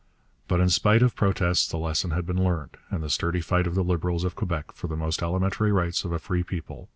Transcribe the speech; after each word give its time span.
But 0.47 0.59
in 0.59 0.69
spite 0.69 1.03
of 1.03 1.15
protests 1.15 1.67
the 1.67 1.77
lesson 1.77 2.09
had 2.09 2.25
been 2.25 2.43
learned, 2.43 2.75
and 2.89 3.03
the 3.03 3.09
sturdy 3.11 3.39
fight 3.39 3.67
of 3.67 3.75
the 3.75 3.83
Liberals 3.83 4.23
of 4.23 4.33
Quebec 4.33 4.71
for 4.71 4.87
the 4.87 4.97
most 4.97 5.21
elementary 5.21 5.71
rights 5.71 6.03
of 6.03 6.11
a 6.11 6.17
free 6.17 6.41
people 6.41 6.75
had 6.77 6.81
its 6.81 6.85
effect. 6.85 6.89